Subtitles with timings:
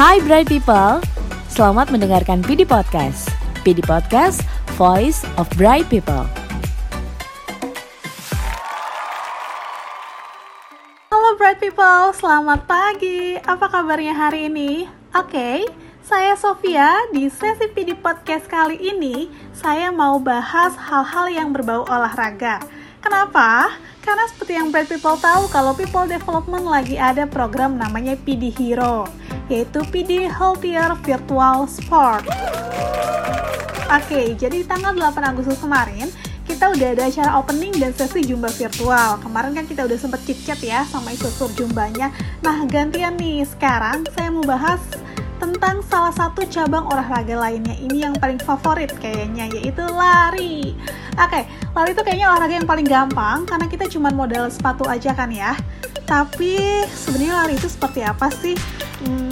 [0.00, 1.04] Hai Bright People,
[1.52, 3.28] selamat mendengarkan PD Podcast.
[3.60, 4.40] PD Podcast,
[4.80, 6.24] Voice of Bright People.
[11.12, 13.36] Halo Bright People, selamat pagi.
[13.44, 14.88] Apa kabarnya hari ini?
[15.12, 15.56] Oke, okay,
[16.00, 17.04] saya Sofia.
[17.12, 22.64] Di sesi PD Podcast kali ini, saya mau bahas hal-hal yang berbau olahraga.
[23.04, 23.76] Kenapa?
[24.00, 29.04] Karena seperti yang Bright People tahu, kalau People Development lagi ada program namanya PD Hero
[29.50, 32.24] yaitu PD Healthier Virtual Sport.
[33.90, 36.06] Oke, jadi tanggal 8 Agustus kemarin
[36.50, 39.22] kita udah ada acara opening dan sesi jumba virtual.
[39.22, 42.10] Kemarin kan kita udah sempet chit-chat ya sama instruktur jumbanya.
[42.42, 44.82] Nah, gantian nih, sekarang saya mau bahas
[45.38, 50.74] tentang salah satu cabang olahraga lainnya ini yang paling favorit kayaknya yaitu lari.
[51.16, 55.30] Oke, lari itu kayaknya olahraga yang paling gampang karena kita cuma modal sepatu aja kan
[55.30, 55.54] ya.
[56.02, 58.58] Tapi sebenarnya lari itu seperti apa sih?
[59.06, 59.29] Hmm,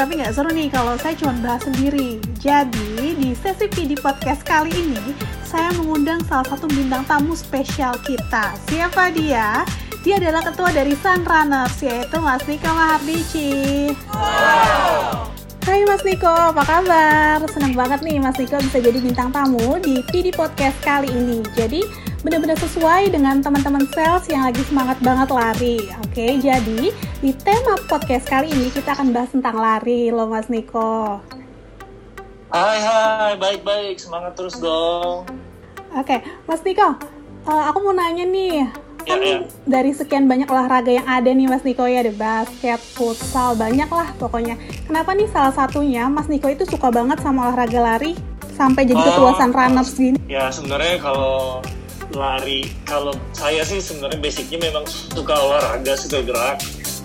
[0.00, 2.16] tapi nggak seru nih kalau saya cuma bahas sendiri.
[2.40, 5.12] Jadi, di sesi PD Podcast kali ini,
[5.44, 8.56] saya mengundang salah satu bintang tamu spesial kita.
[8.64, 9.60] Siapa dia?
[10.00, 13.52] Dia adalah ketua dari Sun Runners, yaitu Mas Niko Mahardici.
[14.08, 15.28] Wow.
[15.68, 17.44] Hai Mas Niko, apa kabar?
[17.52, 21.44] Senang banget nih Mas Niko bisa jadi bintang tamu di PD Podcast kali ini.
[21.52, 21.84] Jadi,
[22.20, 25.78] benar-benar sesuai dengan teman-teman sales yang lagi semangat banget lari.
[26.04, 31.24] Oke, jadi di tema podcast kali ini kita akan bahas tentang lari loh Mas Niko.
[32.52, 35.24] Hai hai, baik-baik, semangat terus dong.
[35.96, 36.92] Oke, Mas Niko,
[37.48, 38.68] uh, aku mau nanya nih, ya,
[39.08, 39.38] kan ya.
[39.64, 44.12] dari sekian banyak olahraga yang ada nih Mas Niko ya ada basket, futsal, banyak lah
[44.20, 44.60] pokoknya.
[44.84, 48.12] Kenapa nih salah satunya Mas Niko itu suka banget sama olahraga lari
[48.60, 50.18] sampai jadi oh, ketua Sun Runners gini?
[50.28, 51.64] Ya sebenarnya kalau
[52.14, 52.70] lari.
[52.86, 56.58] Kalau saya sih sebenarnya basicnya memang suka olahraga suka gerak.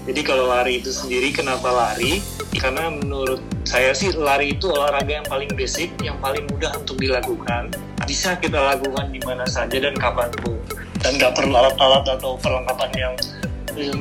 [0.05, 2.21] Jadi kalau lari itu sendiri kenapa lari?
[2.55, 7.73] Karena menurut saya sih lari itu olahraga yang paling basic yang paling mudah untuk dilakukan.
[8.05, 10.61] Bisa kita lakukan di mana saja dan kapan pun
[11.01, 13.13] dan nggak perlu alat-alat atau perlengkapan yang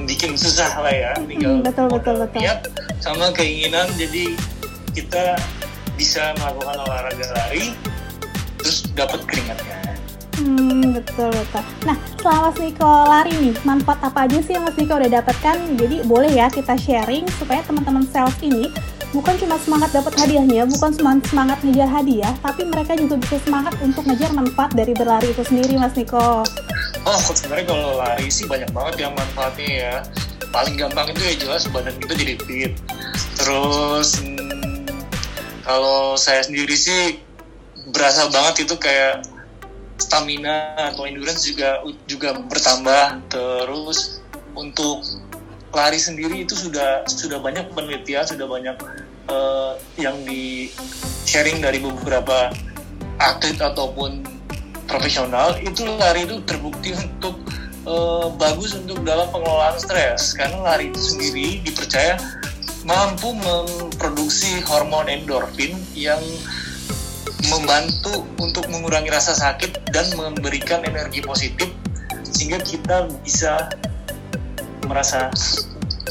[0.05, 1.13] bikin susah lah ya.
[1.25, 2.41] Tinggal betul betul betul.
[2.45, 2.69] niat
[3.01, 3.89] sama keinginan.
[3.97, 4.37] Jadi
[4.93, 5.41] kita
[5.97, 7.73] bisa melakukan olahraga lari
[8.61, 9.84] terus dapat keringatnya
[10.35, 11.63] Hmm, betul betul.
[11.87, 15.57] Nah, selama Mas Niko lari nih, manfaat apa aja sih yang Mas Niko udah dapatkan?
[15.79, 18.67] Jadi boleh ya kita sharing supaya teman-teman sales ini
[19.15, 23.79] bukan cuma semangat dapat hadiahnya, bukan cuma semangat ngejar hadiah, tapi mereka juga bisa semangat
[23.79, 26.43] untuk ngejar manfaat dari berlari itu sendiri, Mas Niko.
[27.05, 29.95] Oh, sebenarnya kalau lari sih banyak banget yang manfaatnya ya.
[30.51, 32.73] Paling gampang itu ya jelas badan kita jadi fit.
[33.39, 34.87] Terus hmm,
[35.63, 37.23] kalau saya sendiri sih
[37.93, 39.23] berasa banget itu kayak
[39.99, 43.31] stamina atau endurance juga juga bertambah.
[43.31, 44.21] Terus
[44.55, 45.03] untuk
[45.75, 48.77] lari sendiri itu sudah sudah banyak penelitian sudah banyak
[49.27, 50.71] uh, yang di
[51.27, 52.55] sharing dari beberapa
[53.19, 54.23] atlet ataupun
[54.87, 55.59] profesional.
[55.59, 57.41] Itu lari itu terbukti untuk
[57.89, 60.35] uh, bagus untuk dalam pengelolaan stres.
[60.37, 62.21] Karena lari itu sendiri dipercaya
[62.85, 66.21] mampu memproduksi hormon endorfin yang
[67.53, 71.69] membantu untuk mengurangi rasa sakit dan memberikan energi positif
[72.25, 73.69] sehingga kita bisa
[74.85, 75.33] merasa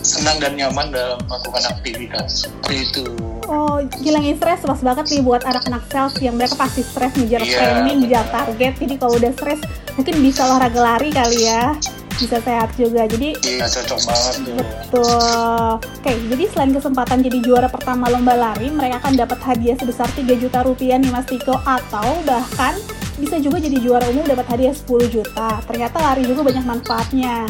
[0.01, 3.05] senang dan nyaman dalam melakukan aktivitas itu.
[3.43, 7.59] Oh, ngilangin stres pas banget nih buat anak-anak sales yang mereka pasti stres ngejar yeah,
[7.59, 8.73] training, ngejar target.
[8.79, 9.61] Jadi kalau udah stres
[9.93, 11.75] mungkin bisa olahraga lari kali ya
[12.17, 13.05] bisa sehat juga.
[13.05, 14.55] Jadi iya cocok banget tuh.
[14.57, 15.71] Betul.
[15.79, 20.25] Oke jadi selain kesempatan jadi juara pertama lomba lari mereka akan dapat hadiah sebesar 3
[20.37, 21.55] juta rupiah nih Mas Tiko.
[21.63, 22.75] Atau bahkan
[23.17, 25.61] bisa juga jadi juara umum dapat hadiah 10 juta.
[25.69, 27.45] Ternyata lari juga banyak manfaatnya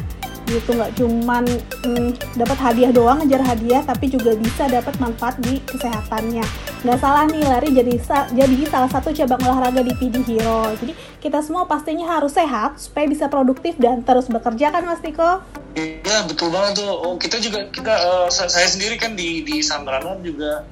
[0.48, 1.44] gitu nggak cuman
[1.88, 6.46] hmm, dapat hadiah doang ngejar hadiah tapi juga bisa dapat manfaat di kesehatannya
[6.84, 7.94] nggak salah nih lari jadi
[8.36, 10.94] jadi salah satu cabang olahraga di PD Hero jadi
[11.24, 15.40] kita semua pastinya harus sehat supaya bisa produktif dan terus bekerja kan Mas Niko?
[15.74, 16.92] Iya betul banget tuh.
[16.92, 20.68] Oh, kita juga kita uh, saya sendiri kan di di Sandrana juga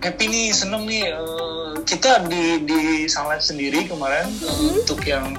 [0.00, 4.80] happy nih seneng nih uh, kita di di Sunlight sendiri kemarin mm -hmm.
[4.80, 5.36] untuk yang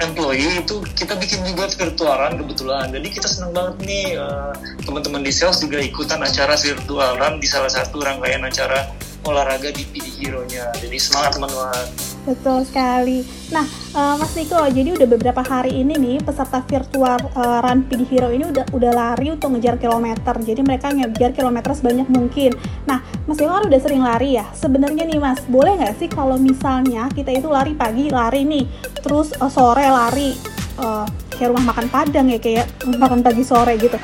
[0.00, 2.86] employee itu kita bikin juga virtualan kebetulan.
[2.92, 4.52] Jadi kita senang banget nih uh,
[4.84, 8.92] teman-teman di sales juga ikutan acara virtualan di salah satu rangkaian acara
[9.24, 10.70] olahraga di PD Hero-nya.
[10.78, 13.22] Jadi semangat teman-teman betul sekali.
[13.54, 13.62] Nah
[13.94, 18.34] uh, Mas Niko jadi udah beberapa hari ini nih peserta virtual uh, Run PD Hero
[18.34, 20.34] ini udah udah lari untuk ngejar kilometer.
[20.42, 22.58] Jadi mereka ngejar kilometer sebanyak mungkin.
[22.90, 23.00] Nah
[23.30, 24.50] Mas Niko kan udah sering lari ya.
[24.50, 28.66] Sebenarnya nih Mas boleh nggak sih kalau misalnya kita itu lari pagi lari nih
[29.00, 30.34] terus uh, sore lari
[30.82, 32.66] uh, kayak rumah makan padang ya kayak
[32.98, 33.96] makan pagi sore gitu?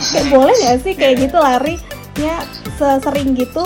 [0.00, 1.78] Kayak boleh nggak sih kayak gitu lari
[2.18, 2.42] ya
[2.74, 3.64] sesering gitu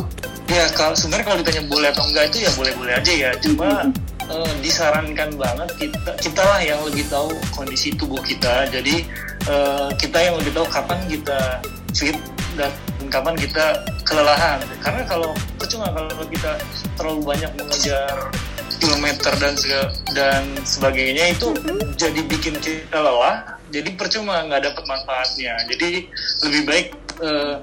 [0.48, 3.30] ya kalau sebenarnya kalau ditanya boleh atau enggak itu ya boleh-boleh aja ya.
[3.40, 3.88] Cuma
[4.28, 8.68] uh, disarankan banget kita kita lah yang lebih tahu kondisi tubuh kita.
[8.68, 9.04] Jadi
[9.48, 11.60] uh, kita yang lebih tahu kapan kita
[11.94, 12.18] fit
[12.58, 12.70] dan
[13.08, 14.60] kapan kita kelelahan.
[14.82, 16.60] Karena kalau percuma kalau kita
[16.96, 18.30] terlalu banyak mengejar
[18.82, 19.54] kilometer dan
[20.12, 21.96] dan sebagainya itu mm-hmm.
[21.96, 23.56] jadi bikin kita lelah.
[23.72, 25.56] Jadi percuma nggak dapat manfaatnya.
[25.66, 26.06] Jadi
[26.46, 26.86] lebih baik
[27.24, 27.58] uh,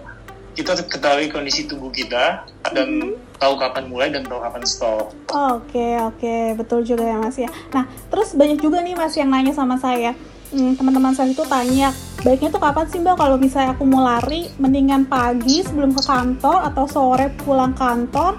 [0.51, 3.39] kita ketahui kondisi tubuh kita dan mm-hmm.
[3.39, 5.15] tahu kapan mulai dan tahu kapan stop.
[5.31, 6.43] Oke okay, oke okay.
[6.55, 7.49] betul juga ya mas ya.
[7.71, 10.11] Nah terus banyak juga nih mas yang nanya sama saya.
[10.51, 11.95] Hmm, teman-teman saya itu tanya
[12.27, 16.67] baiknya tuh kapan sih mbak kalau misalnya aku mau lari mendingan pagi sebelum ke kantor
[16.67, 18.35] atau sore pulang kantor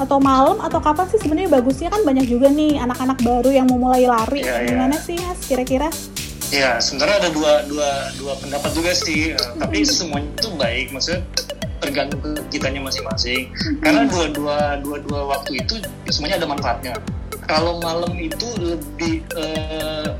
[0.00, 3.76] atau malam atau kapan sih sebenarnya bagusnya kan banyak juga nih anak-anak baru yang mau
[3.76, 5.04] mulai lari ya, gimana ya.
[5.04, 5.92] sih mas kira-kira
[6.50, 9.62] Ya, sebenarnya ada dua dua dua pendapat juga sih, hmm.
[9.62, 11.22] tapi semuanya itu baik, maksudnya
[11.80, 13.50] tergantung ke kitanya masing-masing.
[13.50, 13.80] Hmm.
[13.80, 15.80] Karena dua-dua dua-dua waktu itu
[16.12, 16.94] semuanya ada manfaatnya.
[17.48, 20.14] Kalau malam itu lebih uh,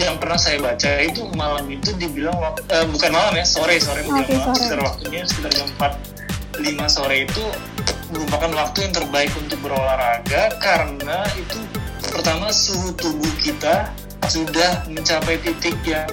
[0.00, 4.32] yang pernah saya baca itu malam itu dibilang uh, bukan malam ya, sore sore okay,
[4.32, 5.92] malam, sekitar waktunya sekitar jam empat
[6.56, 7.44] lima sore itu
[8.10, 11.60] merupakan waktu yang terbaik untuk berolahraga karena itu
[12.10, 13.92] pertama suhu tubuh kita
[14.26, 16.10] sudah mencapai titik yang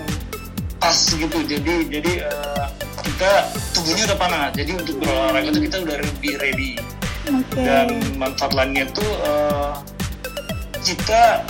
[0.78, 2.66] pas gitu jadi jadi uh,
[3.02, 3.32] kita
[3.78, 6.72] tubuhnya udah panas jadi untuk berolahraga itu kita udah lebih ready
[7.30, 7.62] okay.
[7.62, 7.88] dan
[8.18, 9.78] manfaat lainnya tuh uh,
[10.82, 11.46] kita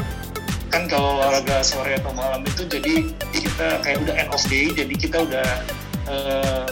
[0.67, 4.93] kan kalau olahraga sore atau malam itu jadi kita kayak udah end of day jadi
[4.99, 5.49] kita udah
[6.11, 6.67] uh,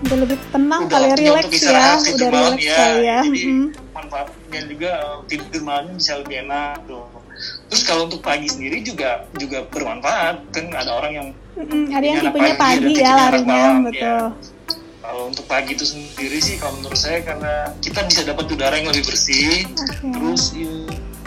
[0.00, 1.86] udah lebih tenang kali ya relax ya
[2.18, 3.18] udah relax ya, ya.
[3.22, 3.66] jadi mm -hmm.
[3.94, 7.06] manfaatnya juga uh, tidur malamnya bisa lebih enak tuh
[7.72, 12.20] Terus kalau untuk pagi sendiri juga juga bermanfaat kan ada orang yang mm, ada yang
[12.20, 13.84] tipenya pagi, pagi ya larinya malam, ya.
[13.88, 14.04] betul.
[14.04, 14.20] Ya.
[15.10, 18.94] Kalau untuk pagi itu sendiri sih kalau menurut saya karena kita bisa dapat udara yang
[18.94, 20.06] lebih bersih, okay.
[20.06, 20.54] terus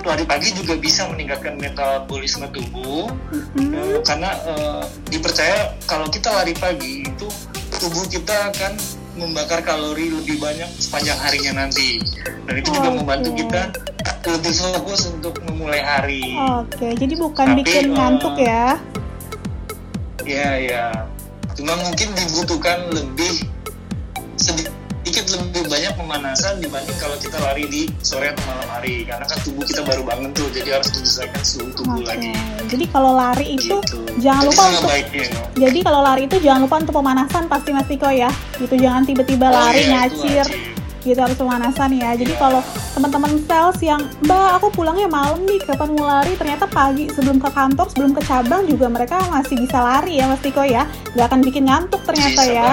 [0.07, 3.75] lari pagi juga bisa meningkatkan metabolisme tubuh mm-hmm.
[3.75, 7.27] uh, karena uh, dipercaya kalau kita lari pagi itu
[7.83, 8.79] tubuh kita akan
[9.19, 11.99] membakar kalori lebih banyak sepanjang harinya nanti
[12.47, 13.67] dan itu juga membantu kita
[14.31, 16.23] lebih fokus untuk memulai hari.
[16.55, 18.79] Oke, jadi bukan Tapi, bikin uh, ngantuk ya?
[20.23, 21.03] Ya ya,
[21.59, 23.51] cuma mungkin dibutuhkan lebih
[26.33, 30.01] pemanasan dibanding kalau kita lari di sore atau malam hari karena kan tubuh kita baru
[30.01, 32.09] bangun tuh jadi harus menyesuaikan suhu tubuh okay.
[32.09, 32.29] lagi.
[32.73, 33.97] Jadi kalau lari itu gitu.
[34.17, 38.09] jangan lupa untuk baiknya, Jadi kalau lari itu jangan lupa untuk pemanasan pasti Mas Tiko
[38.09, 38.33] ya.
[38.57, 40.45] Gitu jangan tiba-tiba oh, lari iya, ngacir
[41.03, 42.63] gitu harus pemanasan ya jadi kalau
[42.95, 47.51] teman-teman sales yang mbak aku pulangnya malam nih kapan mau lari ternyata pagi sebelum ke
[47.51, 51.43] kantor sebelum ke cabang juga mereka masih bisa lari ya Mas Tiko ya nggak akan
[51.43, 52.71] bikin ngantuk ternyata bisa ya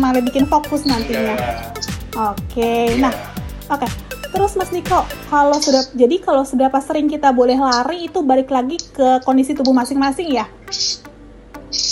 [0.00, 1.75] malah bikin fokus nantinya yeah.
[2.16, 3.12] Oke nah
[3.68, 3.90] oke okay.
[4.36, 5.00] Terus Mas Niko,
[5.32, 9.56] kalau sudah jadi kalau sudah pas sering kita boleh lari itu balik lagi ke kondisi
[9.56, 10.44] tubuh masing-masing ya?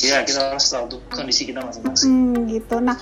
[0.04, 2.04] Iya, kita harus tahu kondisi kita masing-masing.
[2.04, 2.84] Hmm, gitu.
[2.84, 3.00] Nah,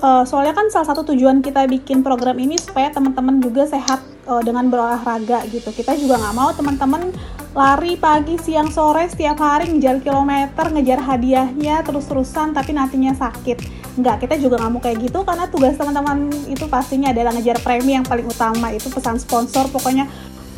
[0.00, 4.40] uh, soalnya kan salah satu tujuan kita bikin program ini supaya teman-teman juga sehat uh,
[4.40, 5.68] dengan berolahraga gitu.
[5.76, 7.12] Kita juga nggak mau teman-teman
[7.52, 13.79] lari pagi, siang, sore setiap hari ngejar kilometer, ngejar hadiahnya terus-terusan tapi nantinya sakit.
[14.00, 17.92] Enggak, kita juga nggak mau kayak gitu karena tugas teman-teman itu pastinya adalah ngejar premi
[18.00, 20.08] yang paling utama itu pesan sponsor pokoknya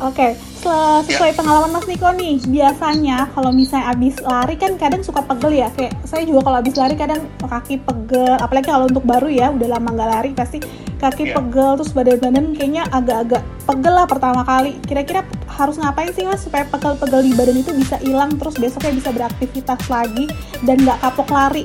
[0.01, 1.05] Oke, okay.
[1.05, 1.37] sesuai ya.
[1.37, 5.69] pengalaman Mas Niko nih, biasanya kalau misalnya abis lari kan kadang suka pegel ya.
[5.69, 9.77] Kayak saya juga kalau abis lari kadang kaki pegel, apalagi kalau untuk baru ya, udah
[9.77, 10.65] lama nggak lari pasti
[10.97, 11.37] kaki yeah.
[11.37, 14.81] pegel, terus badan-badan kayaknya agak-agak pegel lah pertama kali.
[14.81, 19.09] Kira-kira harus ngapain sih mas supaya pegel-pegel di badan itu bisa hilang, terus besoknya bisa
[19.13, 20.25] beraktivitas lagi
[20.65, 21.63] dan nggak kapok lari?